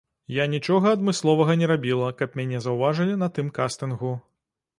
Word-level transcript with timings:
Я 0.35 0.45
нічога 0.53 0.93
адмысловага 0.97 1.55
не 1.63 1.69
рабіла, 1.73 2.09
каб 2.23 2.39
мяне 2.41 2.63
заўважылі 2.67 3.15
на 3.27 3.31
тым 3.37 3.53
кастынгу. 3.61 4.11